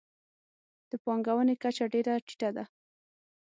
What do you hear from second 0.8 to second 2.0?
د پانګونې کچه